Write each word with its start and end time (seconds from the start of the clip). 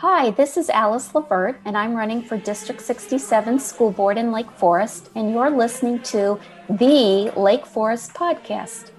Hi, 0.00 0.30
this 0.30 0.58
is 0.58 0.68
Alice 0.68 1.14
LeVert, 1.14 1.58
and 1.64 1.74
I'm 1.74 1.94
running 1.94 2.20
for 2.20 2.36
District 2.36 2.82
67 2.82 3.58
School 3.58 3.90
Board 3.90 4.18
in 4.18 4.30
Lake 4.30 4.50
Forest, 4.50 5.08
and 5.14 5.32
you're 5.32 5.48
listening 5.48 6.02
to 6.02 6.38
the 6.68 7.32
Lake 7.34 7.64
Forest 7.64 8.12
Podcast. 8.12 8.90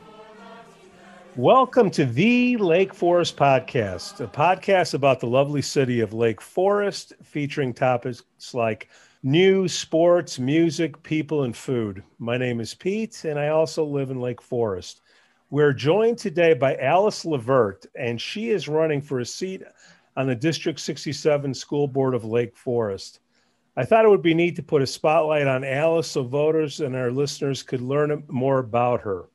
Welcome 1.36 1.92
to 1.92 2.04
the 2.04 2.58
Lake 2.58 2.96
Forest 2.96 3.38
Podcast, 3.38 4.22
a 4.22 4.28
podcast 4.28 4.96
about 4.96 5.20
the 5.20 5.28
lovely 5.28 5.62
city 5.62 6.00
of 6.00 6.14
Lake 6.14 6.42
Forest, 6.42 7.14
featuring 7.22 7.76
topics 7.76 8.24
like 8.56 8.90
news, 9.22 9.74
sports, 9.74 10.40
music, 10.40 11.04
people, 11.04 11.44
and 11.44 11.56
food. 11.56 12.02
My 12.18 12.38
name 12.38 12.60
is 12.60 12.74
Pete, 12.74 13.24
and 13.24 13.38
I 13.38 13.50
also 13.50 13.84
live 13.86 14.10
in 14.10 14.20
Lake 14.20 14.42
Forest. 14.42 15.02
We're 15.52 15.74
joined 15.74 16.18
today 16.18 16.56
by 16.56 16.76
Alice 16.78 17.24
LeVert, 17.24 17.86
and 17.96 18.20
she 18.20 18.50
is 18.50 18.68
running 18.68 19.00
for 19.00 19.20
a 19.20 19.26
seat 19.26 19.62
on 20.18 20.28
the 20.28 20.36
District 20.36 20.80
67 20.80 21.54
School 21.54 21.88
Board 21.88 22.16
of 22.16 22.26
Lake 22.26 22.58
Forest. 22.58 23.20
I 23.78 23.86
thought 23.86 24.04
it 24.04 24.10
would 24.10 24.24
be 24.24 24.34
neat 24.34 24.56
to 24.56 24.64
put 24.64 24.82
a 24.82 24.88
spotlight 24.88 25.46
on 25.48 25.64
Alice 25.64 26.08
so 26.08 26.24
voters 26.24 26.80
and 26.82 26.96
our 26.96 27.12
listeners 27.12 27.62
could 27.62 27.82
learn 27.82 28.24
more 28.28 28.58
about 28.58 29.02
her. 29.02 29.30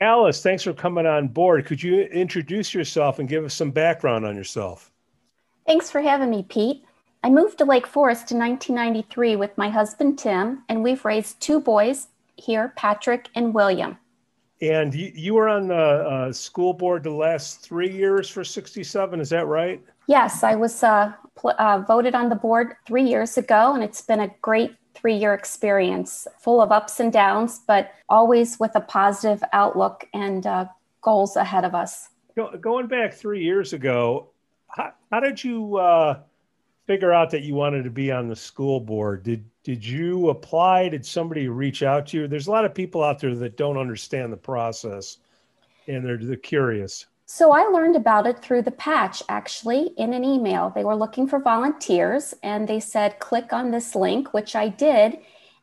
Alice, 0.00 0.42
thanks 0.42 0.64
for 0.64 0.72
coming 0.72 1.06
on 1.06 1.28
board. 1.28 1.64
Could 1.64 1.80
you 1.80 2.00
introduce 2.00 2.74
yourself 2.74 3.20
and 3.20 3.28
give 3.28 3.44
us 3.44 3.54
some 3.54 3.70
background 3.70 4.26
on 4.26 4.34
yourself? 4.34 4.90
Thanks 5.64 5.92
for 5.92 6.00
having 6.00 6.28
me, 6.28 6.44
Pete. 6.48 6.84
I 7.22 7.30
moved 7.30 7.58
to 7.58 7.64
Lake 7.64 7.86
Forest 7.86 8.32
in 8.32 8.38
1993 8.38 9.36
with 9.36 9.56
my 9.56 9.68
husband, 9.68 10.18
Tim, 10.18 10.64
and 10.68 10.82
we've 10.82 11.04
raised 11.04 11.40
two 11.40 11.60
boys 11.60 12.08
here, 12.34 12.72
Patrick 12.74 13.28
and 13.36 13.54
William. 13.54 13.96
And 14.60 14.92
you, 14.92 15.12
you 15.14 15.34
were 15.34 15.48
on 15.48 15.68
the 15.68 15.74
uh, 15.74 16.32
school 16.32 16.72
board 16.72 17.04
the 17.04 17.10
last 17.10 17.60
three 17.60 17.90
years 17.90 18.28
for 18.28 18.42
67, 18.42 19.20
is 19.20 19.30
that 19.30 19.46
right? 19.46 19.80
Yes, 20.06 20.42
I 20.42 20.54
was 20.54 20.82
uh, 20.82 21.12
pl- 21.36 21.54
uh, 21.58 21.84
voted 21.86 22.14
on 22.14 22.28
the 22.28 22.34
board 22.34 22.74
three 22.86 23.04
years 23.04 23.38
ago, 23.38 23.74
and 23.74 23.82
it's 23.82 24.02
been 24.02 24.20
a 24.20 24.30
great 24.40 24.74
three 24.94 25.16
year 25.16 25.34
experience 25.34 26.26
full 26.38 26.60
of 26.60 26.70
ups 26.70 27.00
and 27.00 27.12
downs, 27.12 27.60
but 27.66 27.92
always 28.08 28.58
with 28.60 28.72
a 28.74 28.80
positive 28.80 29.42
outlook 29.52 30.06
and 30.12 30.46
uh, 30.46 30.66
goals 31.00 31.36
ahead 31.36 31.64
of 31.64 31.74
us. 31.74 32.08
Go, 32.36 32.56
going 32.56 32.86
back 32.86 33.14
three 33.14 33.42
years 33.42 33.72
ago, 33.72 34.28
how, 34.68 34.92
how 35.10 35.20
did 35.20 35.42
you 35.42 35.76
uh, 35.76 36.20
figure 36.86 37.12
out 37.12 37.30
that 37.30 37.42
you 37.42 37.54
wanted 37.54 37.84
to 37.84 37.90
be 37.90 38.10
on 38.10 38.28
the 38.28 38.36
school 38.36 38.80
board? 38.80 39.22
Did 39.22 39.44
did 39.64 39.86
you 39.86 40.30
apply? 40.30 40.88
Did 40.88 41.06
somebody 41.06 41.46
reach 41.48 41.82
out 41.84 42.08
to 42.08 42.18
you? 42.18 42.28
There's 42.28 42.48
a 42.48 42.50
lot 42.50 42.64
of 42.64 42.74
people 42.74 43.04
out 43.04 43.20
there 43.20 43.34
that 43.34 43.56
don't 43.56 43.76
understand 43.76 44.32
the 44.32 44.36
process, 44.36 45.18
and 45.86 46.04
they're, 46.04 46.18
they're 46.18 46.36
curious. 46.36 47.06
So 47.34 47.50
I 47.50 47.62
learned 47.62 47.96
about 47.96 48.26
it 48.26 48.40
through 48.40 48.60
the 48.60 48.70
patch 48.70 49.22
actually 49.26 49.94
in 49.96 50.12
an 50.12 50.22
email. 50.22 50.68
They 50.68 50.84
were 50.84 50.94
looking 50.94 51.26
for 51.26 51.38
volunteers 51.38 52.34
and 52.42 52.68
they 52.68 52.78
said, 52.78 53.20
click 53.20 53.54
on 53.54 53.70
this 53.70 53.94
link, 53.94 54.34
which 54.34 54.54
I 54.54 54.68
did. 54.68 55.16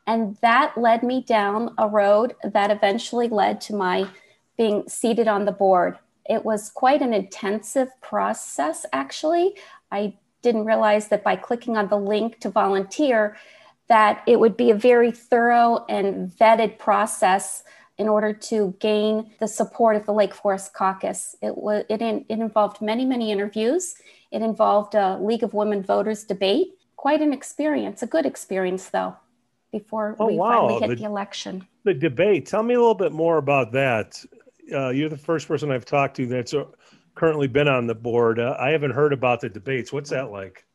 And 0.08 0.36
that 0.42 0.76
led 0.80 1.04
me 1.04 1.22
down 1.22 1.76
a 1.78 1.88
road 1.88 2.34
that 2.44 2.72
eventually 2.72 3.28
led 3.30 3.62
to 3.62 3.76
my 3.76 4.08
being 4.58 4.90
seated 4.90 5.28
on 5.28 5.46
the 5.46 5.52
board. 5.52 6.00
It 6.28 6.44
was 6.44 6.72
quite 6.72 7.04
an 7.04 7.14
intensive 7.14 7.90
process, 8.02 8.88
actually. 8.92 9.54
I 9.92 10.16
didn't 10.42 10.66
realize 10.66 11.10
that 11.10 11.24
by 11.24 11.36
clicking 11.36 11.78
on 11.78 11.90
the 11.90 12.00
link 12.00 12.40
to 12.40 12.50
volunteer, 12.50 13.38
that 13.90 14.24
it 14.26 14.40
would 14.40 14.58
be 14.58 14.72
a 14.72 14.76
very 14.76 15.12
thorough 15.12 15.86
and 15.88 16.32
vetted 16.32 16.80
process 16.80 17.64
in 18.00 18.08
order 18.08 18.32
to 18.34 18.74
gain 18.80 19.30
the 19.40 19.48
support 19.48 19.98
of 19.98 20.06
the 20.06 20.14
Lake 20.14 20.34
Forest 20.34 20.74
Caucus. 20.74 21.36
It, 21.42 21.56
was, 21.56 21.84
it, 21.90 22.02
in, 22.02 22.26
it 22.30 22.40
involved 22.40 22.82
many, 22.82 23.06
many 23.06 23.30
interviews. 23.30 23.96
It 24.32 24.42
involved 24.42 24.96
a 24.96 25.18
League 25.18 25.44
of 25.44 25.54
Women 25.54 25.84
Voters 25.84 26.24
debate. 26.24 26.70
Quite 26.96 27.22
an 27.22 27.34
experience, 27.34 28.02
a 28.02 28.08
good 28.08 28.26
experience, 28.26 28.90
though, 28.90 29.18
before 29.72 30.16
oh, 30.18 30.28
we 30.28 30.38
wow. 30.38 30.68
finally 30.68 30.80
hit 30.80 30.90
the, 30.90 30.96
the, 30.96 31.04
election. 31.04 31.68
The 31.84 31.94
debate. 31.94 32.46
Tell 32.46 32.64
me 32.64 32.74
a 32.74 32.80
little 32.80 32.96
bit 32.96 33.12
more 33.12 33.38
about 33.38 33.74
that. 33.74 34.24
Uh, 34.74 34.90
you're 34.90 35.10
the 35.10 35.18
first 35.18 35.48
person 35.48 35.70
I've 35.70 35.86
talked 35.86 36.16
to 36.18 36.26
that's 36.26 36.54
uh, 36.54 36.66
currently 37.16 37.48
been 37.48 37.68
on 37.68 37.86
the 37.86 37.96
board. 37.96 38.40
Uh, 38.40 38.56
I 38.58 38.70
haven't 38.70 38.92
heard 38.92 39.12
about 39.12 39.42
the 39.42 39.50
debates. 39.50 39.92
What's 39.92 40.10
that 40.12 40.32
like? 40.32 40.66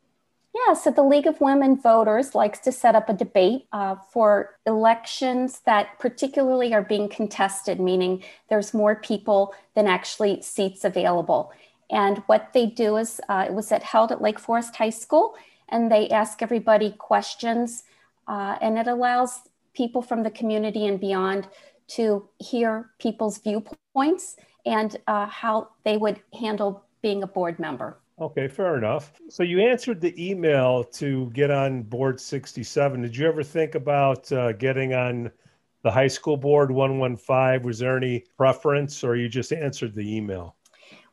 Yeah, 0.67 0.75
so 0.75 0.91
the 0.91 1.03
League 1.03 1.27
of 1.27 1.41
Women 1.41 1.77
Voters 1.77 2.35
likes 2.35 2.59
to 2.61 2.73
set 2.73 2.95
up 2.95 3.09
a 3.09 3.13
debate 3.13 3.67
uh, 3.73 3.97
for 4.13 4.57
elections 4.67 5.61
that 5.67 5.99
particularly 5.99 6.73
are 6.73 6.83
being 6.83 7.09
contested, 7.09 7.81
meaning 7.81 8.23
there's 8.49 8.73
more 8.73 8.97
people 8.97 9.55
than 9.75 9.87
actually 9.87 10.41
seats 10.43 10.85
available. 10.85 11.53
And 11.91 12.19
what 12.27 12.53
they 12.55 12.67
do 12.67 12.97
is 12.97 13.21
uh, 13.29 13.45
it 13.49 13.53
was 13.53 13.73
at, 13.73 13.83
held 13.83 14.11
at 14.11 14.23
Lake 14.23 14.39
Forest 14.39 14.77
High 14.77 14.91
School, 14.91 15.35
and 15.69 15.91
they 15.91 16.09
ask 16.09 16.41
everybody 16.41 16.93
questions, 16.93 17.85
uh, 18.27 18.57
and 18.63 18.79
it 18.79 18.87
allows 18.87 19.41
people 19.75 20.03
from 20.03 20.23
the 20.23 20.31
community 20.31 20.87
and 20.87 20.99
beyond 20.99 21.49
to 21.89 22.27
hear 22.39 22.91
people's 22.99 23.39
viewpoints 23.39 24.37
and 24.65 24.97
uh, 25.07 25.27
how 25.27 25.69
they 25.85 25.99
would 25.99 26.21
handle 26.41 26.85
being 27.03 27.23
a 27.23 27.27
board 27.27 27.59
member. 27.59 27.99
Okay, 28.21 28.47
fair 28.47 28.79
enough. 28.79 29.13
So 29.29 29.43
you 29.43 29.61
answered 29.61 30.01
the 30.01 30.15
email 30.31 30.85
to 30.85 31.31
get 31.31 31.51
on 31.51 31.83
board 31.83 32.21
67. 32.21 33.03
Did 33.03 33.17
you 33.17 33.27
ever 33.27 33.43
think 33.43 33.75
about 33.75 34.31
uh, 34.31 34.53
getting 34.53 34.95
on 34.95 35.33
the 35.83 35.91
high 35.91 36.07
school 36.07 36.37
board 36.37 36.71
115? 36.71 37.67
Was 37.67 37.81
there 37.81 37.97
any 37.97 38.25
preference 38.37 39.03
or 39.03 39.17
you 39.17 39.29
just 39.29 39.53
answered 39.53 39.95
the 39.95 40.17
email? 40.17 40.55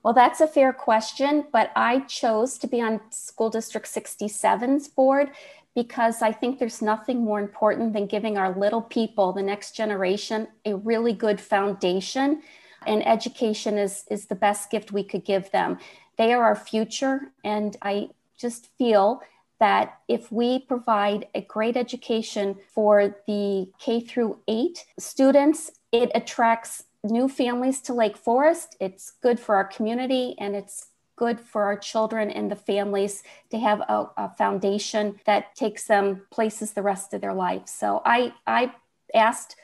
Well, 0.03 0.13
that's 0.13 0.41
a 0.41 0.47
fair 0.47 0.73
question, 0.73 1.45
but 1.51 1.71
I 1.75 2.01
chose 2.01 2.57
to 2.59 2.67
be 2.67 2.81
on 2.81 3.01
School 3.11 3.49
District 3.49 3.87
67's 3.87 4.87
board 4.87 5.31
because 5.75 6.21
I 6.21 6.31
think 6.31 6.59
there's 6.59 6.81
nothing 6.81 7.23
more 7.23 7.39
important 7.39 7.93
than 7.93 8.05
giving 8.05 8.37
our 8.37 8.55
little 8.57 8.81
people, 8.81 9.31
the 9.31 9.43
next 9.43 9.75
generation, 9.75 10.47
a 10.65 10.75
really 10.75 11.13
good 11.13 11.39
foundation. 11.39 12.41
And 12.85 13.05
education 13.07 13.77
is, 13.77 14.05
is 14.09 14.25
the 14.25 14.35
best 14.35 14.71
gift 14.71 14.91
we 14.91 15.03
could 15.03 15.23
give 15.23 15.51
them. 15.51 15.77
They 16.17 16.33
are 16.33 16.43
our 16.43 16.55
future. 16.55 17.31
And 17.43 17.75
I 17.81 18.09
just 18.37 18.69
feel 18.77 19.21
that 19.59 19.99
if 20.07 20.31
we 20.31 20.59
provide 20.59 21.27
a 21.35 21.41
great 21.41 21.77
education 21.77 22.57
for 22.73 23.15
the 23.27 23.69
K 23.79 24.01
through 24.01 24.39
eight 24.47 24.85
students, 24.97 25.71
it 25.91 26.09
attracts 26.15 26.85
new 27.03 27.29
families 27.29 27.81
to 27.81 27.93
Lake 27.93 28.17
Forest. 28.17 28.75
It's 28.79 29.13
good 29.21 29.39
for 29.39 29.55
our 29.55 29.65
community 29.65 30.35
and 30.39 30.55
it's 30.55 30.87
good 31.15 31.39
for 31.39 31.63
our 31.65 31.77
children 31.77 32.31
and 32.31 32.49
the 32.49 32.55
families 32.55 33.21
to 33.51 33.59
have 33.59 33.81
a, 33.81 34.09
a 34.17 34.29
foundation 34.35 35.19
that 35.25 35.55
takes 35.55 35.85
them 35.85 36.23
places 36.31 36.73
the 36.73 36.81
rest 36.81 37.13
of 37.13 37.21
their 37.21 37.33
life. 37.33 37.67
So 37.67 38.01
I, 38.03 38.33
I 38.47 38.73
asked 39.13 39.55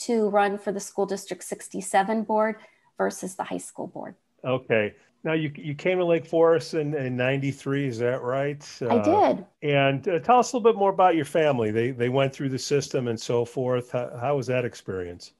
to 0.00 0.28
run 0.28 0.58
for 0.58 0.72
the 0.72 0.80
school 0.80 1.06
district 1.06 1.44
67 1.44 2.24
board 2.24 2.56
versus 2.98 3.34
the 3.36 3.44
high 3.44 3.56
school 3.56 3.86
board. 3.86 4.16
Okay. 4.44 4.94
Now 5.26 5.32
you 5.32 5.50
you 5.56 5.74
came 5.74 5.98
to 5.98 6.04
Lake 6.04 6.24
Forest 6.24 6.74
in, 6.74 6.94
in 6.94 7.16
'93, 7.16 7.88
is 7.88 7.98
that 7.98 8.22
right? 8.22 8.64
I 8.80 8.84
uh, 8.84 9.32
did. 9.32 9.44
And 9.60 10.06
uh, 10.06 10.20
tell 10.20 10.38
us 10.38 10.52
a 10.52 10.56
little 10.56 10.72
bit 10.72 10.78
more 10.78 10.90
about 10.90 11.16
your 11.16 11.24
family. 11.24 11.72
They 11.72 11.90
they 11.90 12.08
went 12.08 12.32
through 12.32 12.50
the 12.50 12.58
system 12.60 13.08
and 13.08 13.20
so 13.20 13.44
forth. 13.44 13.90
How, 13.90 14.16
how 14.20 14.36
was 14.36 14.46
that 14.46 14.64
experience? 14.64 15.32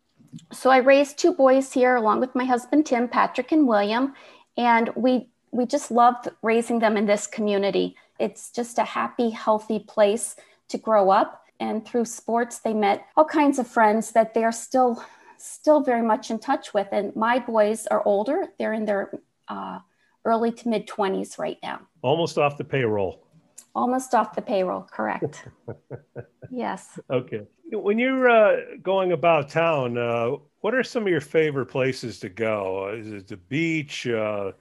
So 0.53 0.71
I 0.71 0.79
raised 0.79 1.19
two 1.19 1.33
boys 1.33 1.73
here, 1.73 1.95
along 1.95 2.19
with 2.19 2.35
my 2.35 2.45
husband 2.45 2.85
Tim, 2.85 3.07
Patrick, 3.07 3.53
and 3.53 3.69
William, 3.69 4.15
and 4.57 4.91
we 4.97 5.29
we 5.53 5.67
just 5.67 5.93
loved 5.93 6.31
raising 6.43 6.81
them 6.81 6.97
in 6.97 7.07
this 7.07 7.29
community. 7.29 7.95
It's 8.19 8.51
just 8.51 8.79
a 8.79 8.85
happy, 8.85 9.31
healthy 9.31 9.79
place 9.79 10.35
to 10.69 10.79
grow 10.79 11.11
up. 11.11 11.45
And 11.61 11.87
through 11.87 12.07
sports, 12.07 12.59
they 12.59 12.75
met 12.75 13.07
all 13.17 13.25
kinds 13.25 13.61
of 13.61 13.69
friends 13.69 14.11
that 14.13 14.35
they 14.35 14.43
are 14.43 14.53
still 14.53 15.01
still 15.39 15.81
very 15.81 16.03
much 16.03 16.31
in 16.31 16.41
touch 16.41 16.75
with. 16.75 16.89
And 16.91 17.15
my 17.15 17.39
boys 17.39 17.87
are 17.87 18.03
older; 18.05 18.49
they're 18.59 18.73
in 18.73 18.85
their 18.85 19.13
uh, 19.49 19.81
early 20.25 20.53
to 20.53 20.69
mid 20.69 20.87
20s 20.87 21.39
right 21.39 21.59
now. 21.63 21.81
Almost 22.03 22.39
off 22.39 22.57
the 22.59 22.65
payroll. 22.65 23.23
Almost 23.75 24.15
off 24.15 24.35
the 24.35 24.43
payroll, 24.43 24.89
correct. 24.91 25.49
yes. 26.51 26.99
Okay. 27.11 27.47
When 27.73 27.99
you're 27.99 28.29
uh, 28.29 28.57
going 28.83 29.13
about 29.13 29.51
town, 29.51 29.99
uh, 29.99 30.31
what 30.61 30.75
are 30.75 30.83
some 30.83 31.03
of 31.03 31.09
your 31.09 31.21
favorite 31.21 31.67
places 31.67 32.19
to 32.21 32.29
go? 32.29 32.89
Is 32.89 33.13
it 33.13 33.29
the 33.29 33.37
beach, 33.37 34.07
uh, 34.07 34.53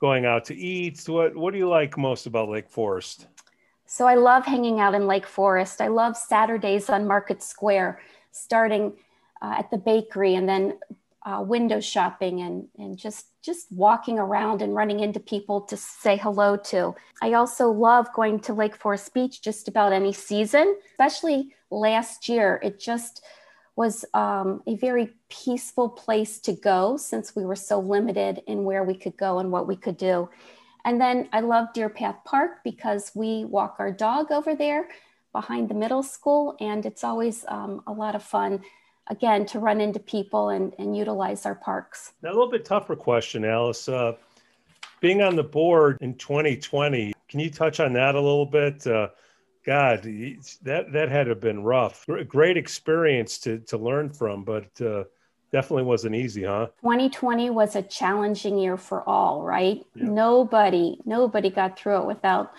going 0.00 0.24
out 0.24 0.44
to 0.44 0.54
eat? 0.54 1.02
What, 1.06 1.34
what 1.34 1.52
do 1.52 1.58
you 1.58 1.68
like 1.68 1.98
most 1.98 2.26
about 2.26 2.48
Lake 2.48 2.68
Forest? 2.68 3.26
So 3.86 4.06
I 4.06 4.14
love 4.14 4.44
hanging 4.44 4.80
out 4.80 4.94
in 4.94 5.06
Lake 5.06 5.26
Forest. 5.26 5.80
I 5.80 5.88
love 5.88 6.16
Saturdays 6.16 6.88
on 6.88 7.06
Market 7.06 7.42
Square, 7.42 8.00
starting 8.30 8.92
uh, 9.42 9.56
at 9.58 9.70
the 9.70 9.78
bakery 9.78 10.34
and 10.34 10.48
then 10.48 10.78
uh, 11.24 11.42
window 11.46 11.80
shopping 11.80 12.42
and, 12.42 12.68
and 12.78 12.98
just 12.98 13.26
just 13.42 13.70
walking 13.70 14.18
around 14.18 14.62
and 14.62 14.74
running 14.74 15.00
into 15.00 15.20
people 15.20 15.60
to 15.60 15.76
say 15.76 16.16
hello 16.16 16.56
to. 16.56 16.94
I 17.22 17.34
also 17.34 17.70
love 17.70 18.12
going 18.14 18.40
to 18.40 18.54
Lake 18.54 18.76
Forest 18.76 19.12
Beach 19.12 19.42
just 19.42 19.68
about 19.68 19.92
any 19.92 20.12
season, 20.12 20.76
especially 20.92 21.54
last 21.70 22.28
year. 22.28 22.58
It 22.62 22.80
just 22.80 23.22
was 23.76 24.04
um, 24.14 24.62
a 24.66 24.76
very 24.76 25.10
peaceful 25.28 25.88
place 25.88 26.38
to 26.40 26.52
go 26.52 26.96
since 26.96 27.34
we 27.34 27.44
were 27.44 27.56
so 27.56 27.80
limited 27.80 28.42
in 28.46 28.64
where 28.64 28.84
we 28.84 28.96
could 28.96 29.16
go 29.16 29.40
and 29.40 29.50
what 29.50 29.66
we 29.66 29.76
could 29.76 29.96
do. 29.96 30.28
And 30.84 31.00
then 31.00 31.28
I 31.32 31.40
love 31.40 31.68
Deerpath 31.74 32.24
Park 32.24 32.62
because 32.62 33.10
we 33.14 33.44
walk 33.44 33.76
our 33.78 33.90
dog 33.90 34.30
over 34.30 34.54
there 34.54 34.88
behind 35.32 35.68
the 35.68 35.74
middle 35.74 36.02
school, 36.02 36.56
and 36.60 36.86
it's 36.86 37.02
always 37.02 37.44
um, 37.48 37.82
a 37.86 37.92
lot 37.92 38.14
of 38.14 38.22
fun. 38.22 38.62
Again, 39.08 39.44
to 39.46 39.58
run 39.58 39.80
into 39.80 39.98
people 39.98 40.48
and, 40.48 40.74
and 40.78 40.96
utilize 40.96 41.44
our 41.44 41.54
parks. 41.54 42.12
Now, 42.22 42.30
a 42.30 42.32
little 42.32 42.50
bit 42.50 42.64
tougher 42.64 42.96
question, 42.96 43.44
Alice. 43.44 43.88
Uh, 43.88 44.14
being 45.00 45.20
on 45.20 45.36
the 45.36 45.44
board 45.44 45.98
in 46.00 46.14
2020, 46.14 47.12
can 47.28 47.40
you 47.40 47.50
touch 47.50 47.80
on 47.80 47.92
that 47.92 48.14
a 48.14 48.20
little 48.20 48.46
bit? 48.46 48.86
Uh, 48.86 49.08
God, 49.66 50.02
that 50.62 50.92
that 50.92 51.08
had 51.10 51.24
to 51.24 51.30
have 51.30 51.40
been 51.40 51.62
rough. 51.62 52.06
Great 52.28 52.56
experience 52.56 53.38
to 53.38 53.58
to 53.60 53.78
learn 53.78 54.10
from, 54.10 54.44
but 54.44 54.80
uh, 54.80 55.04
definitely 55.54 55.84
wasn't 55.84 56.12
easy, 56.16 56.42
huh? 56.42 56.66
2020 56.80 57.50
was 57.50 57.76
a 57.76 57.82
challenging 57.82 58.58
year 58.58 58.76
for 58.76 59.08
all, 59.08 59.42
right? 59.42 59.86
Yeah. 59.94 60.06
Nobody, 60.06 60.98
nobody 61.04 61.48
got 61.48 61.78
through 61.78 62.00
it 62.00 62.06
without 62.06 62.52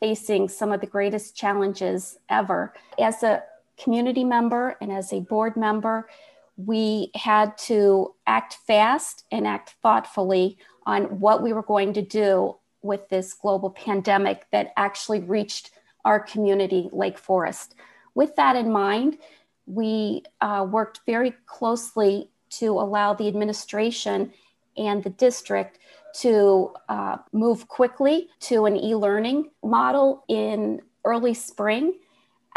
facing 0.00 0.48
some 0.48 0.72
of 0.72 0.80
the 0.80 0.86
greatest 0.88 1.36
challenges 1.36 2.18
ever. 2.28 2.74
As 2.98 3.22
a 3.22 3.44
community 3.82 4.24
member 4.24 4.76
and 4.80 4.92
as 4.92 5.12
a 5.12 5.20
board 5.20 5.56
member, 5.56 6.08
we 6.56 7.10
had 7.14 7.56
to 7.56 8.14
act 8.26 8.58
fast 8.66 9.24
and 9.30 9.46
act 9.46 9.74
thoughtfully 9.82 10.58
on 10.86 11.04
what 11.20 11.42
we 11.42 11.52
were 11.52 11.62
going 11.62 11.92
to 11.94 12.02
do 12.02 12.56
with 12.82 13.08
this 13.08 13.32
global 13.34 13.70
pandemic 13.70 14.46
that 14.52 14.72
actually 14.76 15.20
reached 15.20 15.70
our 16.04 16.20
community, 16.20 16.88
Lake 16.92 17.18
Forest. 17.18 17.74
With 18.14 18.36
that 18.36 18.56
in 18.56 18.70
mind, 18.70 19.18
we 19.66 20.24
uh, 20.40 20.66
worked 20.68 21.00
very 21.06 21.34
closely 21.46 22.30
to 22.50 22.72
allow 22.72 23.14
the 23.14 23.28
administration 23.28 24.32
and 24.76 25.02
the 25.04 25.10
district 25.10 25.78
to 26.12 26.72
uh, 26.88 27.18
move 27.32 27.68
quickly 27.68 28.28
to 28.40 28.66
an 28.66 28.76
e 28.76 28.94
learning 28.94 29.50
model 29.62 30.24
in 30.28 30.80
early 31.04 31.34
spring. 31.34 31.94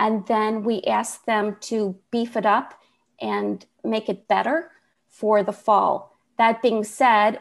And 0.04 0.28
then 0.28 0.64
we 0.64 0.82
asked 0.82 1.26
them 1.26 1.56
to 1.72 1.96
beef 2.12 2.36
it 2.36 2.46
up 2.46 2.74
and 3.22 3.66
make 3.86 4.10
it 4.10 4.28
better 4.28 4.72
for 5.08 5.44
the 5.44 5.54
fall. 5.54 6.18
That 6.38 6.62
being 6.62 6.84
said, 6.84 7.40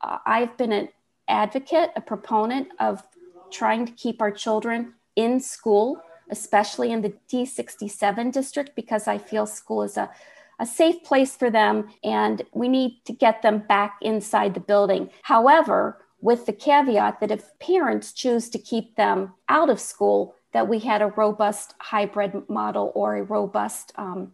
I've 0.00 0.56
been 0.56 0.70
an 0.70 0.90
advocate, 1.26 1.90
a 1.96 2.00
proponent 2.00 2.68
of 2.78 3.02
trying 3.50 3.84
to 3.86 3.92
keep 3.92 4.22
our 4.22 4.30
children 4.30 4.94
in 5.16 5.40
school, 5.40 6.00
especially 6.30 6.92
in 6.92 7.02
the 7.02 7.14
D67 7.28 8.30
district, 8.30 8.76
because 8.76 9.08
I 9.08 9.18
feel 9.18 9.44
school 9.44 9.82
is 9.82 9.96
a 9.96 10.08
a 10.60 10.66
safe 10.66 11.02
place 11.02 11.36
for 11.36 11.50
them, 11.50 11.88
and 12.04 12.42
we 12.52 12.68
need 12.68 13.04
to 13.06 13.12
get 13.12 13.42
them 13.42 13.58
back 13.58 13.96
inside 14.00 14.54
the 14.54 14.60
building. 14.60 15.10
However, 15.22 15.98
with 16.20 16.46
the 16.46 16.52
caveat 16.52 17.18
that 17.18 17.32
if 17.32 17.58
parents 17.58 18.12
choose 18.12 18.48
to 18.50 18.58
keep 18.58 18.94
them 18.94 19.34
out 19.48 19.68
of 19.68 19.80
school, 19.80 20.36
that 20.54 20.68
we 20.68 20.78
had 20.78 21.02
a 21.02 21.08
robust 21.08 21.74
hybrid 21.80 22.48
model 22.48 22.92
or 22.94 23.16
a 23.16 23.22
robust 23.24 23.92
um, 23.96 24.32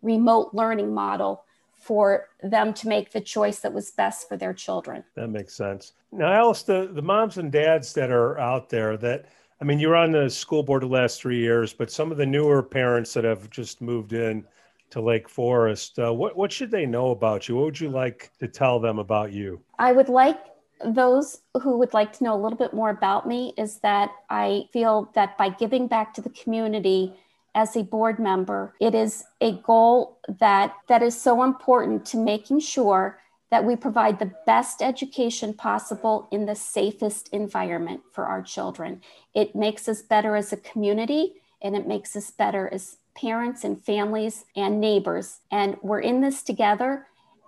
remote 0.00 0.50
learning 0.54 0.94
model 0.94 1.44
for 1.72 2.28
them 2.44 2.72
to 2.72 2.88
make 2.88 3.10
the 3.10 3.20
choice 3.20 3.58
that 3.58 3.72
was 3.72 3.90
best 3.90 4.28
for 4.28 4.36
their 4.36 4.54
children. 4.54 5.02
That 5.16 5.28
makes 5.28 5.54
sense. 5.54 5.94
Now, 6.12 6.32
Alice, 6.32 6.62
the, 6.62 6.88
the 6.92 7.02
moms 7.02 7.38
and 7.38 7.50
dads 7.50 7.92
that 7.94 8.12
are 8.12 8.38
out 8.38 8.70
there 8.70 8.96
that, 8.98 9.26
I 9.60 9.64
mean, 9.64 9.80
you're 9.80 9.96
on 9.96 10.12
the 10.12 10.30
school 10.30 10.62
board 10.62 10.84
the 10.84 10.86
last 10.86 11.20
three 11.20 11.40
years, 11.40 11.72
but 11.72 11.90
some 11.90 12.12
of 12.12 12.18
the 12.18 12.26
newer 12.26 12.62
parents 12.62 13.12
that 13.14 13.24
have 13.24 13.50
just 13.50 13.80
moved 13.80 14.12
in, 14.12 14.44
to 14.90 15.00
Lake 15.00 15.26
Forest. 15.26 15.98
Uh, 15.98 16.12
what 16.12 16.36
what 16.36 16.52
should 16.52 16.70
they 16.70 16.84
know 16.84 17.12
about 17.12 17.48
you? 17.48 17.56
What 17.56 17.64
would 17.64 17.80
you 17.80 17.88
like 17.88 18.30
to 18.40 18.46
tell 18.46 18.78
them 18.78 18.98
about 18.98 19.32
you? 19.32 19.58
I 19.78 19.90
would 19.90 20.10
like 20.10 20.51
those 20.84 21.40
who 21.62 21.78
would 21.78 21.94
like 21.94 22.12
to 22.14 22.24
know 22.24 22.34
a 22.34 22.40
little 22.42 22.58
bit 22.58 22.74
more 22.74 22.90
about 22.90 23.26
me 23.26 23.54
is 23.56 23.78
that 23.78 24.10
I 24.30 24.68
feel 24.72 25.10
that 25.14 25.36
by 25.38 25.48
giving 25.48 25.86
back 25.86 26.14
to 26.14 26.20
the 26.20 26.30
community 26.30 27.14
as 27.54 27.76
a 27.76 27.82
board 27.82 28.18
member, 28.18 28.74
it 28.80 28.94
is 28.94 29.24
a 29.40 29.52
goal 29.52 30.18
that 30.40 30.74
that 30.88 31.02
is 31.02 31.20
so 31.20 31.42
important 31.42 32.06
to 32.06 32.16
making 32.16 32.60
sure 32.60 33.18
that 33.50 33.64
we 33.64 33.76
provide 33.76 34.18
the 34.18 34.32
best 34.46 34.80
education 34.80 35.52
possible 35.52 36.26
in 36.30 36.46
the 36.46 36.54
safest 36.54 37.28
environment 37.34 38.00
for 38.10 38.24
our 38.24 38.40
children. 38.40 39.02
It 39.34 39.54
makes 39.54 39.88
us 39.88 40.00
better 40.00 40.36
as 40.36 40.52
a 40.52 40.56
community 40.56 41.34
and 41.60 41.76
it 41.76 41.86
makes 41.86 42.16
us 42.16 42.30
better 42.30 42.68
as 42.72 42.96
parents 43.14 43.62
and 43.62 43.78
families 43.78 44.46
and 44.56 44.80
neighbors. 44.80 45.40
And 45.50 45.76
we're 45.82 46.00
in 46.00 46.22
this 46.22 46.42
together. 46.42 47.06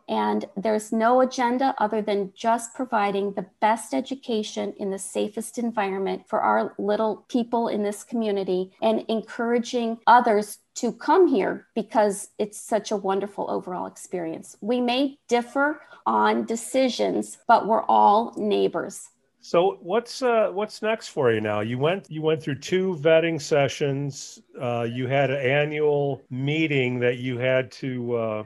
And 0.08 0.44
there's 0.56 0.92
no 0.92 1.20
agenda 1.20 1.74
other 1.78 2.02
than 2.02 2.32
just 2.34 2.74
providing 2.74 3.32
the 3.32 3.46
best 3.60 3.94
education 3.94 4.74
in 4.78 4.90
the 4.90 4.98
safest 4.98 5.58
environment 5.58 6.28
for 6.28 6.40
our 6.40 6.74
little 6.78 7.24
people 7.28 7.68
in 7.68 7.82
this 7.82 8.04
community 8.04 8.72
and 8.82 9.04
encouraging 9.08 9.98
others 10.06 10.58
to 10.76 10.92
come 10.92 11.26
here 11.26 11.66
because 11.74 12.28
it's 12.38 12.58
such 12.58 12.90
a 12.90 12.96
wonderful 12.96 13.50
overall 13.50 13.86
experience. 13.86 14.56
We 14.60 14.80
may 14.80 15.18
differ 15.28 15.80
on 16.06 16.44
decisions, 16.44 17.38
but 17.46 17.66
we're 17.66 17.84
all 17.84 18.34
neighbors. 18.36 19.08
So 19.40 19.76
what's 19.82 20.22
uh, 20.22 20.48
what's 20.52 20.80
next 20.80 21.08
for 21.08 21.30
you 21.30 21.42
now? 21.42 21.60
You 21.60 21.76
went 21.76 22.10
you 22.10 22.22
went 22.22 22.42
through 22.42 22.60
two 22.60 22.96
vetting 23.02 23.40
sessions. 23.40 24.40
Uh, 24.58 24.86
you 24.90 25.06
had 25.06 25.30
an 25.30 25.36
annual 25.38 26.22
meeting 26.30 26.98
that 27.00 27.18
you 27.18 27.36
had 27.36 27.70
to 27.72 28.16
uh, 28.16 28.42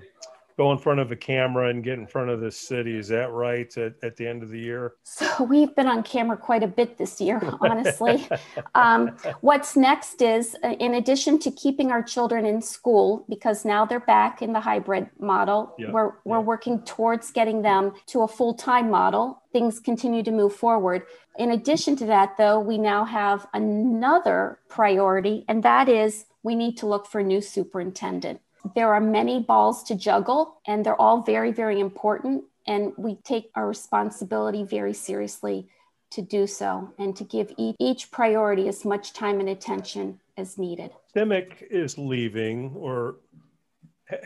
go 0.58 0.72
in 0.72 0.78
front 0.78 0.98
of 0.98 1.12
a 1.12 1.16
camera 1.16 1.70
and 1.70 1.84
get 1.84 1.94
in 1.94 2.06
front 2.06 2.28
of 2.28 2.40
the 2.40 2.50
city. 2.50 2.98
Is 2.98 3.06
that 3.08 3.30
right 3.30 3.74
at, 3.78 3.94
at 4.02 4.16
the 4.16 4.26
end 4.26 4.42
of 4.42 4.50
the 4.50 4.58
year? 4.58 4.94
So 5.04 5.44
we've 5.44 5.74
been 5.74 5.86
on 5.86 6.02
camera 6.02 6.36
quite 6.36 6.64
a 6.64 6.66
bit 6.66 6.98
this 6.98 7.20
year, 7.20 7.40
honestly. 7.60 8.28
um, 8.74 9.16
what's 9.40 9.76
next 9.76 10.20
is, 10.20 10.56
uh, 10.64 10.74
in 10.80 10.94
addition 10.94 11.38
to 11.40 11.52
keeping 11.52 11.92
our 11.92 12.02
children 12.02 12.44
in 12.44 12.60
school, 12.60 13.24
because 13.28 13.64
now 13.64 13.86
they're 13.86 14.00
back 14.00 14.42
in 14.42 14.52
the 14.52 14.60
hybrid 14.60 15.08
model, 15.20 15.74
yeah. 15.78 15.92
we're, 15.92 16.14
we're 16.24 16.38
yeah. 16.38 16.42
working 16.42 16.82
towards 16.82 17.30
getting 17.30 17.62
them 17.62 17.92
to 18.06 18.22
a 18.22 18.28
full 18.28 18.54
time 18.54 18.90
model. 18.90 19.40
Things 19.52 19.78
continue 19.78 20.24
to 20.24 20.32
move 20.32 20.54
forward. 20.54 21.04
In 21.38 21.52
addition 21.52 21.94
to 21.96 22.06
that, 22.06 22.36
though, 22.36 22.58
we 22.58 22.78
now 22.78 23.04
have 23.04 23.46
another 23.54 24.58
priority, 24.68 25.44
and 25.46 25.62
that 25.62 25.88
is 25.88 26.26
we 26.42 26.56
need 26.56 26.76
to 26.78 26.86
look 26.86 27.06
for 27.06 27.20
a 27.20 27.24
new 27.24 27.40
superintendent. 27.40 28.40
There 28.74 28.92
are 28.92 29.00
many 29.00 29.40
balls 29.40 29.82
to 29.84 29.94
juggle, 29.94 30.60
and 30.66 30.84
they're 30.84 31.00
all 31.00 31.22
very, 31.22 31.52
very 31.52 31.80
important. 31.80 32.44
And 32.66 32.92
we 32.96 33.16
take 33.16 33.50
our 33.54 33.66
responsibility 33.66 34.64
very 34.64 34.92
seriously 34.92 35.68
to 36.10 36.22
do 36.22 36.46
so 36.46 36.92
and 36.98 37.14
to 37.16 37.24
give 37.24 37.52
each 37.58 38.10
priority 38.10 38.68
as 38.68 38.84
much 38.84 39.12
time 39.12 39.40
and 39.40 39.48
attention 39.48 40.20
as 40.36 40.58
needed. 40.58 40.90
Simic 41.14 41.62
is 41.70 41.98
leaving, 41.98 42.72
or 42.74 43.16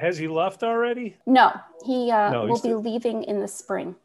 has 0.01 0.17
he 0.17 0.29
left 0.29 0.63
already? 0.63 1.17
No, 1.27 1.53
he 1.85 2.11
uh, 2.11 2.31
no, 2.31 2.47
will 2.47 2.61
be 2.61 2.75
leaving 2.75 3.25
in 3.25 3.41
the 3.41 3.49
spring. 3.49 3.97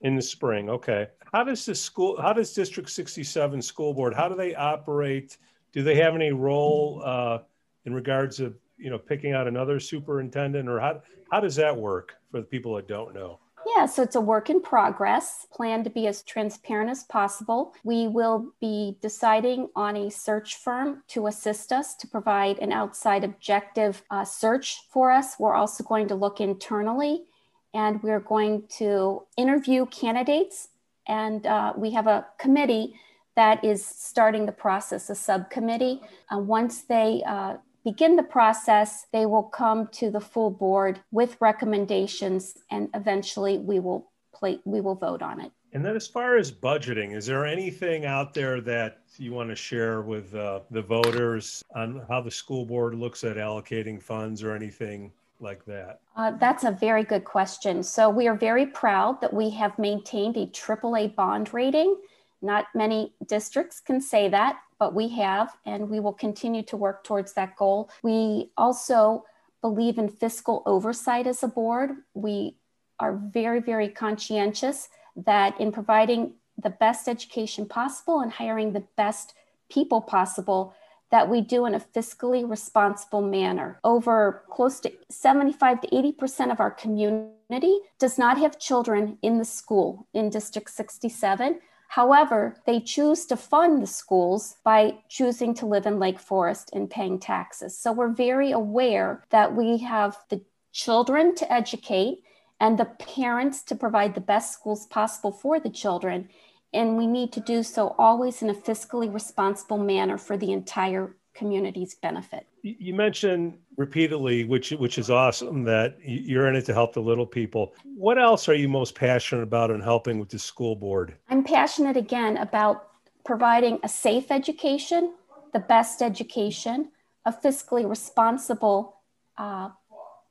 In 0.00 0.16
the 0.16 0.22
spring, 0.22 0.68
okay. 0.70 1.08
How 1.32 1.42
does 1.42 1.64
the 1.66 1.74
school? 1.74 2.20
How 2.20 2.32
does 2.32 2.52
District 2.52 2.88
67 2.88 3.62
School 3.62 3.94
Board? 3.94 4.14
How 4.14 4.28
do 4.28 4.36
they 4.36 4.54
operate? 4.54 5.38
Do 5.72 5.82
they 5.82 5.96
have 5.96 6.14
any 6.14 6.30
role 6.30 7.02
uh, 7.04 7.38
in 7.84 7.94
regards 7.94 8.38
of 8.38 8.54
you 8.84 8.90
know 8.90 8.98
picking 8.98 9.32
out 9.32 9.48
another 9.48 9.80
superintendent 9.80 10.68
or 10.68 10.78
how 10.78 11.00
how 11.32 11.40
does 11.40 11.56
that 11.56 11.74
work 11.74 12.16
for 12.30 12.40
the 12.40 12.46
people 12.46 12.74
that 12.76 12.86
don't 12.86 13.14
know 13.14 13.40
yeah, 13.66 13.86
so 13.86 14.02
it's 14.02 14.14
a 14.14 14.20
work 14.20 14.50
in 14.50 14.60
progress. 14.60 15.46
Plan 15.50 15.84
to 15.84 15.90
be 15.90 16.06
as 16.06 16.22
transparent 16.22 16.90
as 16.90 17.04
possible. 17.04 17.74
We 17.82 18.08
will 18.08 18.52
be 18.60 18.98
deciding 19.00 19.68
on 19.74 19.96
a 19.96 20.10
search 20.10 20.56
firm 20.56 21.02
to 21.08 21.28
assist 21.28 21.72
us 21.72 21.94
to 21.96 22.06
provide 22.06 22.58
an 22.58 22.72
outside 22.72 23.24
objective 23.24 24.02
uh, 24.10 24.24
search 24.24 24.82
for 24.90 25.10
us. 25.10 25.36
We're 25.38 25.54
also 25.54 25.82
going 25.82 26.08
to 26.08 26.14
look 26.14 26.40
internally 26.40 27.24
and 27.72 28.02
we're 28.02 28.20
going 28.20 28.64
to 28.78 29.22
interview 29.36 29.86
candidates. 29.86 30.68
And 31.08 31.46
uh, 31.46 31.72
we 31.76 31.90
have 31.92 32.06
a 32.06 32.26
committee 32.38 32.94
that 33.34 33.64
is 33.64 33.84
starting 33.84 34.46
the 34.46 34.52
process, 34.52 35.10
a 35.10 35.14
subcommittee. 35.14 36.00
Uh, 36.30 36.38
once 36.38 36.82
they 36.82 37.22
uh, 37.26 37.56
begin 37.84 38.16
the 38.16 38.22
process, 38.22 39.06
they 39.12 39.26
will 39.26 39.42
come 39.42 39.88
to 39.88 40.10
the 40.10 40.20
full 40.20 40.50
board 40.50 41.00
with 41.12 41.36
recommendations, 41.40 42.54
and 42.70 42.88
eventually 42.94 43.58
we 43.58 43.78
will 43.78 44.10
play, 44.34 44.58
we 44.64 44.80
will 44.80 44.94
vote 44.94 45.22
on 45.22 45.40
it. 45.40 45.52
And 45.72 45.84
then, 45.84 45.96
as 45.96 46.06
far 46.06 46.36
as 46.36 46.52
budgeting, 46.52 47.16
is 47.16 47.26
there 47.26 47.44
anything 47.44 48.06
out 48.06 48.32
there 48.32 48.60
that 48.60 48.98
you 49.16 49.32
want 49.32 49.50
to 49.50 49.56
share 49.56 50.02
with 50.02 50.34
uh, 50.34 50.60
the 50.70 50.82
voters 50.82 51.62
on 51.74 52.02
how 52.08 52.20
the 52.20 52.30
school 52.30 52.64
board 52.64 52.94
looks 52.94 53.24
at 53.24 53.36
allocating 53.36 54.00
funds 54.00 54.42
or 54.42 54.54
anything 54.54 55.12
like 55.40 55.64
that? 55.66 56.00
Uh, 56.16 56.30
that's 56.32 56.62
a 56.62 56.70
very 56.70 57.02
good 57.02 57.24
question. 57.24 57.82
So, 57.82 58.08
we 58.08 58.28
are 58.28 58.36
very 58.36 58.66
proud 58.66 59.20
that 59.20 59.34
we 59.34 59.50
have 59.50 59.76
maintained 59.78 60.36
a 60.36 60.46
AAA 60.46 61.16
bond 61.16 61.52
rating. 61.52 61.96
Not 62.40 62.66
many 62.74 63.12
districts 63.26 63.80
can 63.80 64.00
say 64.00 64.28
that 64.28 64.58
but 64.84 64.92
we 64.92 65.08
have, 65.08 65.56
and 65.64 65.88
we 65.88 65.98
will 65.98 66.12
continue 66.12 66.62
to 66.62 66.76
work 66.76 67.04
towards 67.04 67.32
that 67.32 67.56
goal. 67.56 67.88
We 68.02 68.50
also 68.54 69.24
believe 69.62 69.96
in 69.96 70.10
fiscal 70.10 70.62
oversight 70.66 71.26
as 71.26 71.42
a 71.42 71.48
board. 71.48 71.92
We 72.12 72.56
are 73.00 73.16
very, 73.16 73.60
very 73.60 73.88
conscientious 73.88 74.90
that 75.16 75.58
in 75.58 75.72
providing 75.72 76.34
the 76.62 76.68
best 76.68 77.08
education 77.08 77.64
possible 77.64 78.20
and 78.20 78.30
hiring 78.30 78.74
the 78.74 78.84
best 78.94 79.32
people 79.70 80.02
possible 80.02 80.74
that 81.10 81.30
we 81.30 81.40
do 81.40 81.64
in 81.64 81.74
a 81.74 81.80
fiscally 81.80 82.46
responsible 82.46 83.22
manner. 83.22 83.80
Over 83.84 84.44
close 84.50 84.80
to 84.80 84.92
75 85.08 85.80
to 85.80 85.88
80% 85.88 86.52
of 86.52 86.60
our 86.60 86.70
community 86.70 87.78
does 87.98 88.18
not 88.18 88.36
have 88.36 88.58
children 88.58 89.16
in 89.22 89.38
the 89.38 89.46
school 89.46 90.06
in 90.12 90.28
District 90.28 90.68
67. 90.68 91.58
However, 91.94 92.56
they 92.66 92.80
choose 92.80 93.24
to 93.26 93.36
fund 93.36 93.80
the 93.80 93.86
schools 93.86 94.56
by 94.64 94.98
choosing 95.08 95.54
to 95.54 95.66
live 95.66 95.86
in 95.86 96.00
Lake 96.00 96.18
Forest 96.18 96.70
and 96.72 96.90
paying 96.90 97.20
taxes. 97.20 97.78
So 97.78 97.92
we're 97.92 98.08
very 98.08 98.50
aware 98.50 99.22
that 99.30 99.54
we 99.54 99.78
have 99.78 100.18
the 100.28 100.42
children 100.72 101.36
to 101.36 101.52
educate 101.52 102.24
and 102.58 102.76
the 102.76 102.86
parents 102.86 103.62
to 103.62 103.76
provide 103.76 104.16
the 104.16 104.20
best 104.20 104.52
schools 104.52 104.88
possible 104.88 105.30
for 105.30 105.60
the 105.60 105.70
children. 105.70 106.30
And 106.72 106.96
we 106.96 107.06
need 107.06 107.32
to 107.34 107.40
do 107.40 107.62
so 107.62 107.94
always 107.96 108.42
in 108.42 108.50
a 108.50 108.54
fiscally 108.54 109.12
responsible 109.14 109.78
manner 109.78 110.18
for 110.18 110.36
the 110.36 110.50
entire 110.50 111.14
community's 111.32 111.94
benefit. 111.94 112.48
You 112.66 112.94
mentioned 112.94 113.58
repeatedly, 113.76 114.44
which 114.44 114.70
which 114.70 114.96
is 114.96 115.10
awesome, 115.10 115.64
that 115.64 115.98
you're 116.02 116.48
in 116.48 116.56
it 116.56 116.64
to 116.64 116.72
help 116.72 116.94
the 116.94 117.00
little 117.00 117.26
people. 117.26 117.74
What 117.94 118.18
else 118.18 118.48
are 118.48 118.54
you 118.54 118.70
most 118.70 118.94
passionate 118.94 119.42
about 119.42 119.70
in 119.70 119.82
helping 119.82 120.18
with 120.18 120.30
the 120.30 120.38
school 120.38 120.74
board? 120.74 121.14
I'm 121.28 121.44
passionate 121.44 121.98
again 121.98 122.38
about 122.38 122.88
providing 123.22 123.80
a 123.82 123.88
safe 123.88 124.30
education, 124.30 125.12
the 125.52 125.58
best 125.58 126.00
education, 126.00 126.90
a 127.26 127.32
fiscally 127.34 127.86
responsible 127.86 128.96
uh, 129.36 129.68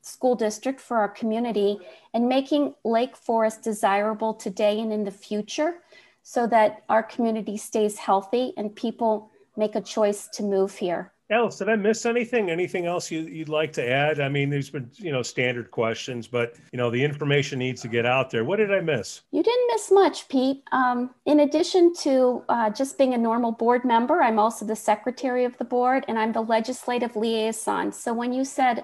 school 0.01 0.33
district 0.35 0.81
for 0.81 0.97
our 0.97 1.09
community, 1.09 1.77
and 2.15 2.27
making 2.27 2.73
Lake 2.83 3.15
Forest 3.15 3.61
desirable 3.61 4.33
today 4.33 4.79
and 4.79 4.91
in 4.91 5.03
the 5.03 5.11
future 5.11 5.75
so 6.23 6.47
that 6.47 6.81
our 6.89 7.03
community 7.03 7.57
stays 7.57 7.99
healthy 7.99 8.53
and 8.57 8.75
people 8.75 9.29
make 9.55 9.75
a 9.75 9.81
choice 9.81 10.27
to 10.29 10.41
move 10.41 10.75
here. 10.77 11.12
Alice, 11.29 11.57
did 11.57 11.69
I 11.69 11.75
miss 11.77 12.05
anything? 12.05 12.49
Anything 12.49 12.85
else 12.85 13.09
you, 13.09 13.23
would 13.39 13.49
like 13.49 13.71
to 13.73 13.87
add? 13.87 14.19
I 14.19 14.27
mean, 14.27 14.49
there's 14.49 14.69
been, 14.69 14.89
you 14.95 15.11
know, 15.11 15.23
standard 15.23 15.71
questions, 15.71 16.27
but, 16.27 16.55
you 16.71 16.77
know, 16.77 16.91
the 16.91 17.01
information 17.01 17.59
needs 17.59 17.81
to 17.81 17.87
get 17.87 18.05
out 18.05 18.29
there. 18.29 18.43
What 18.43 18.57
did 18.57 18.73
I 18.73 18.81
miss? 18.81 19.21
You 19.31 19.41
didn't 19.41 19.67
miss 19.71 19.89
much, 19.89 20.27
Pete. 20.27 20.63
Um, 20.73 21.11
in 21.25 21.39
addition 21.39 21.93
to 22.01 22.43
uh, 22.49 22.69
just 22.71 22.97
being 22.97 23.13
a 23.13 23.17
normal 23.17 23.53
board 23.53 23.85
member, 23.85 24.21
I'm 24.21 24.37
also 24.37 24.65
the 24.65 24.75
secretary 24.75 25.45
of 25.45 25.57
the 25.57 25.65
board 25.65 26.03
and 26.09 26.19
I'm 26.19 26.33
the 26.33 26.41
legislative 26.41 27.15
liaison. 27.15 27.93
So 27.93 28.13
when 28.13 28.33
you 28.33 28.43
said, 28.43 28.83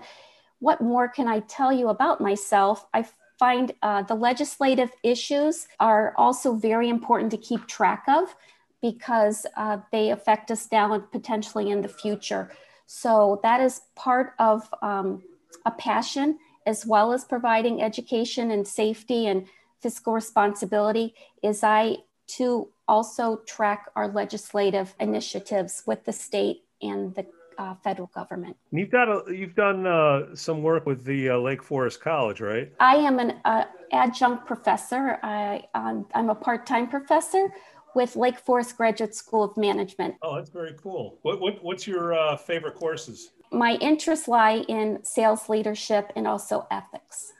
what 0.60 0.81
more 0.81 1.10
can 1.10 1.27
I 1.27 1.41
tell 1.41 1.74
you 1.74 1.89
about 1.89 2.22
myself? 2.22 2.86
I 2.93 3.05
find 3.38 3.74
uh, 3.81 4.03
the 4.03 4.15
legislative 4.15 4.91
issues 5.03 5.67
are 5.79 6.13
also 6.17 6.53
very 6.53 6.89
important 6.89 7.31
to 7.31 7.38
keep 7.38 7.67
track 7.67 8.03
of 8.08 8.36
because 8.81 9.45
uh, 9.57 9.77
they 9.91 10.12
affect 10.12 10.51
us 10.51 10.67
now 10.71 10.93
and 10.93 11.12
potentially 11.12 11.69
in 11.69 11.81
the 11.81 11.89
future. 11.89 12.51
So 12.86 13.39
that 13.43 13.62
is 13.62 13.81
part 13.95 14.33
of 14.39 14.67
um, 14.81 15.21
a 15.65 15.71
passion, 15.71 16.39
as 16.65 16.86
well 16.86 17.13
as 17.13 17.24
providing 17.25 17.81
education 17.81 18.51
and 18.51 18.67
safety 18.67 19.27
and 19.27 19.45
fiscal 19.81 20.13
responsibility. 20.13 21.13
Is 21.43 21.63
I 21.63 21.98
to 22.38 22.69
also 22.88 23.41
track 23.48 23.89
our 23.95 24.07
legislative 24.07 24.95
initiatives 25.00 25.83
with 25.86 26.05
the 26.05 26.13
state 26.13 26.63
and 26.81 27.13
the 27.15 27.25
uh, 27.59 27.75
federal 27.83 28.07
government. 28.15 28.55
You've 28.71 28.89
got 28.89 29.09
a, 29.09 29.36
you've 29.36 29.55
done 29.55 29.86
uh, 29.86 30.33
some 30.33 30.63
work 30.63 30.86
with 30.86 31.03
the 31.03 31.31
uh, 31.31 31.38
Lake 31.38 31.62
Forest 31.62 32.00
College, 32.00 32.39
right? 32.39 32.71
I 32.79 32.95
am 32.95 33.19
an 33.19 33.41
uh, 33.43 33.65
adjunct 33.91 34.45
professor. 34.45 35.19
I, 35.21 35.65
um, 35.75 36.05
I'm 36.15 36.29
a 36.29 36.36
part-time 36.36 36.88
professor 36.88 37.53
with 37.96 38.15
Lake 38.15 38.39
Forest 38.39 38.77
Graduate 38.77 39.15
School 39.15 39.43
of 39.43 39.58
Management. 39.58 40.15
Oh, 40.22 40.36
that's 40.36 40.50
very 40.50 40.75
cool. 40.81 41.19
What, 41.24 41.39
what 41.39 41.63
what's 41.63 41.88
your 41.88 42.13
uh, 42.13 42.38
favorite 42.38 42.75
courses? 42.75 43.31
My 43.51 43.74
interests 43.75 44.27
lie 44.27 44.63
in 44.67 45.03
sales 45.03 45.50
leadership 45.50 46.12
and 46.15 46.27
also 46.27 46.67
ethics. 46.72 47.34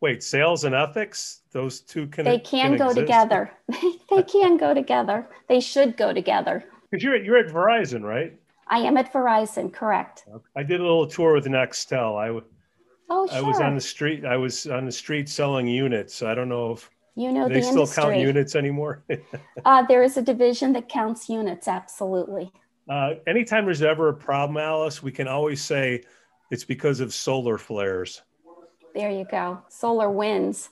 Wait, 0.00 0.22
sales 0.22 0.64
and 0.64 0.74
ethics? 0.74 1.42
Those 1.52 1.80
two 1.80 2.06
can 2.08 2.24
they 2.24 2.38
can, 2.38 2.70
can 2.70 2.76
go 2.76 2.88
exist? 2.88 3.00
together. 3.00 3.50
they 4.10 4.22
can 4.22 4.56
go 4.56 4.74
together. 4.74 5.28
They 5.48 5.60
should 5.60 5.96
go 5.96 6.12
together. 6.12 6.64
Because 6.90 7.02
you're 7.02 7.14
at, 7.14 7.24
you're 7.24 7.38
at 7.38 7.46
Verizon, 7.46 8.02
right? 8.02 8.38
I 8.68 8.78
am 8.78 8.96
at 8.96 9.12
Verizon, 9.12 9.72
correct. 9.72 10.26
I 10.56 10.62
did 10.62 10.80
a 10.80 10.82
little 10.82 11.06
tour 11.06 11.34
with 11.34 11.46
Nextel. 11.46 12.18
I 12.18 12.40
Oh, 13.10 13.26
sure. 13.26 13.36
I 13.36 13.40
was 13.42 13.60
on 13.60 13.74
the 13.74 13.80
street. 13.80 14.24
I 14.24 14.36
was 14.36 14.66
on 14.66 14.86
the 14.86 14.92
street 14.92 15.28
selling 15.28 15.66
units. 15.66 16.22
I 16.22 16.34
don't 16.34 16.48
know 16.48 16.72
if 16.72 16.90
you 17.14 17.32
know 17.32 17.48
they 17.48 17.54
the 17.54 17.62
still 17.62 17.80
industry. 17.80 18.02
count 18.02 18.18
units 18.18 18.56
anymore. 18.56 19.04
uh, 19.64 19.82
there 19.86 20.02
is 20.02 20.16
a 20.16 20.22
division 20.22 20.72
that 20.72 20.88
counts 20.88 21.28
units. 21.28 21.68
Absolutely. 21.68 22.52
Uh, 22.88 23.14
anytime 23.26 23.64
there's 23.64 23.82
ever 23.82 24.08
a 24.08 24.14
problem, 24.14 24.58
Alice, 24.58 25.02
we 25.02 25.12
can 25.12 25.28
always 25.28 25.62
say 25.62 26.02
it's 26.50 26.64
because 26.64 27.00
of 27.00 27.14
solar 27.14 27.56
flares. 27.56 28.22
There 28.94 29.10
you 29.10 29.26
go. 29.30 29.60
Solar 29.68 30.10
winds. 30.10 30.70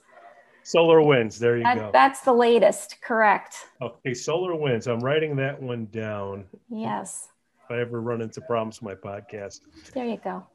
Solar 0.62 1.02
winds. 1.02 1.38
There 1.38 1.56
you 1.56 1.64
that, 1.64 1.76
go. 1.76 1.90
That's 1.92 2.20
the 2.20 2.32
latest. 2.32 3.00
Correct. 3.02 3.66
Okay, 3.80 4.14
solar 4.14 4.54
winds. 4.54 4.86
I'm 4.86 5.00
writing 5.00 5.34
that 5.36 5.60
one 5.60 5.86
down. 5.86 6.44
Yes. 6.68 7.28
If 7.64 7.70
I 7.70 7.80
ever 7.80 8.00
run 8.00 8.20
into 8.20 8.40
problems 8.42 8.80
with 8.80 9.02
my 9.04 9.10
podcast. 9.10 9.60
There 9.92 10.06
you 10.06 10.18
go. 10.22 10.46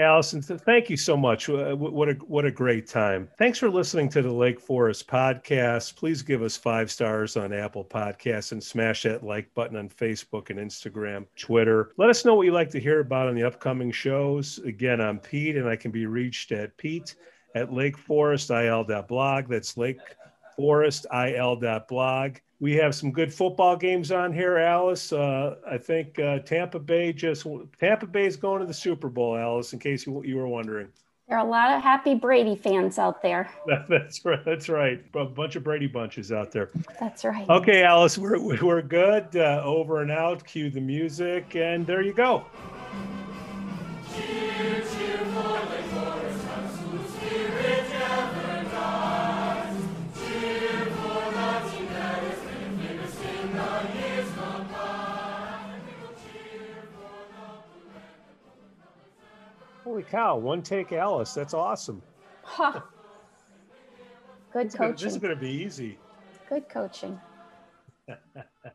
Allison, 0.00 0.40
thank 0.40 0.88
you 0.88 0.96
so 0.96 1.16
much. 1.16 1.48
What 1.48 2.08
a 2.08 2.12
what 2.14 2.44
a 2.44 2.52
great 2.52 2.86
time. 2.86 3.28
Thanks 3.36 3.58
for 3.58 3.68
listening 3.68 4.08
to 4.10 4.22
the 4.22 4.32
Lake 4.32 4.60
Forest 4.60 5.08
podcast. 5.08 5.96
Please 5.96 6.22
give 6.22 6.40
us 6.40 6.56
five 6.56 6.92
stars 6.92 7.36
on 7.36 7.52
Apple 7.52 7.84
Podcasts 7.84 8.52
and 8.52 8.62
smash 8.62 9.02
that 9.02 9.24
like 9.24 9.52
button 9.54 9.76
on 9.76 9.88
Facebook 9.88 10.50
and 10.50 10.60
Instagram, 10.60 11.26
Twitter. 11.36 11.90
Let 11.96 12.10
us 12.10 12.24
know 12.24 12.36
what 12.36 12.46
you'd 12.46 12.54
like 12.54 12.70
to 12.70 12.78
hear 12.78 13.00
about 13.00 13.26
on 13.26 13.34
the 13.34 13.42
upcoming 13.42 13.90
shows. 13.90 14.58
Again, 14.58 15.00
I'm 15.00 15.18
Pete, 15.18 15.56
and 15.56 15.68
I 15.68 15.74
can 15.74 15.90
be 15.90 16.06
reached 16.06 16.52
at 16.52 16.76
Pete 16.76 17.16
at 17.56 17.70
lakeforestil.blog. 17.70 19.48
That's 19.48 19.74
lakeforestil.blog 19.74 22.36
we 22.60 22.74
have 22.74 22.94
some 22.94 23.12
good 23.12 23.32
football 23.32 23.76
games 23.76 24.10
on 24.10 24.32
here, 24.32 24.58
Alice. 24.58 25.12
Uh, 25.12 25.56
I 25.68 25.78
think 25.78 26.18
uh, 26.18 26.40
Tampa 26.40 26.78
Bay 26.78 27.12
just 27.12 27.46
Tampa 27.78 28.06
Bay 28.06 28.26
is 28.26 28.36
going 28.36 28.60
to 28.60 28.66
the 28.66 28.74
Super 28.74 29.08
Bowl, 29.08 29.36
Alice. 29.36 29.72
In 29.72 29.78
case 29.78 30.06
you, 30.06 30.22
you 30.24 30.36
were 30.36 30.48
wondering, 30.48 30.88
there 31.28 31.36
are 31.38 31.46
a 31.46 31.48
lot 31.48 31.70
of 31.70 31.82
happy 31.82 32.14
Brady 32.14 32.56
fans 32.56 32.98
out 32.98 33.22
there. 33.22 33.48
That, 33.66 33.86
that's 33.88 34.24
right. 34.24 34.44
That's 34.44 34.68
right. 34.68 35.04
A 35.14 35.24
bunch 35.24 35.56
of 35.56 35.62
Brady 35.62 35.86
bunches 35.86 36.32
out 36.32 36.50
there. 36.50 36.70
That's 36.98 37.24
right. 37.24 37.48
Okay, 37.48 37.84
Alice, 37.84 38.18
we're 38.18 38.40
we're 38.40 38.82
good. 38.82 39.36
Uh, 39.36 39.62
over 39.64 40.02
and 40.02 40.10
out. 40.10 40.44
Cue 40.44 40.70
the 40.70 40.80
music, 40.80 41.54
and 41.54 41.86
there 41.86 42.02
you 42.02 42.12
go. 42.12 42.44
Cow, 60.10 60.36
one 60.36 60.62
take 60.62 60.92
Alice. 60.92 61.34
That's 61.34 61.54
awesome. 61.54 62.02
Huh. 62.42 62.80
Good 64.52 64.72
coaching. 64.74 65.04
This 65.04 65.14
is 65.14 65.18
going 65.18 65.34
to 65.34 65.40
be 65.40 65.50
easy. 65.50 65.98
Good 66.48 66.68
coaching. 66.68 67.20